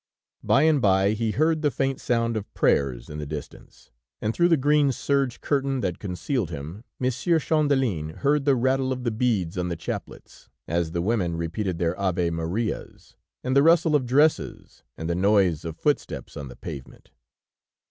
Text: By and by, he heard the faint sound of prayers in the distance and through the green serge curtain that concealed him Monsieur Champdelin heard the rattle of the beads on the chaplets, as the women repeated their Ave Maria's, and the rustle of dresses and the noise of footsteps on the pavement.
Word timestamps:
By 0.43 0.63
and 0.63 0.81
by, 0.81 1.11
he 1.11 1.29
heard 1.29 1.61
the 1.61 1.69
faint 1.69 2.01
sound 2.01 2.35
of 2.35 2.51
prayers 2.55 3.07
in 3.07 3.19
the 3.19 3.25
distance 3.27 3.91
and 4.19 4.33
through 4.33 4.47
the 4.49 4.57
green 4.57 4.91
serge 4.91 5.41
curtain 5.41 5.81
that 5.81 5.99
concealed 5.99 6.49
him 6.49 6.83
Monsieur 6.99 7.37
Champdelin 7.37 8.15
heard 8.15 8.45
the 8.45 8.55
rattle 8.55 8.91
of 8.91 9.03
the 9.03 9.11
beads 9.11 9.59
on 9.59 9.69
the 9.69 9.75
chaplets, 9.75 10.49
as 10.67 10.93
the 10.93 11.03
women 11.03 11.37
repeated 11.37 11.77
their 11.77 11.95
Ave 11.99 12.31
Maria's, 12.31 13.15
and 13.43 13.55
the 13.55 13.61
rustle 13.61 13.95
of 13.95 14.07
dresses 14.07 14.81
and 14.97 15.07
the 15.07 15.13
noise 15.13 15.63
of 15.63 15.77
footsteps 15.77 16.35
on 16.35 16.47
the 16.47 16.55
pavement. 16.55 17.11